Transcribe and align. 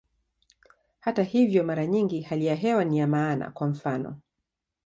Hata 0.99 1.23
hivyo, 1.23 1.63
mara 1.63 1.85
nyingi 1.87 2.21
hali 2.21 2.45
ya 2.45 2.55
hewa 2.55 2.85
ni 2.85 2.97
ya 2.99 3.07
maana, 3.07 3.51
kwa 3.51 3.67
mfano. 3.67 4.19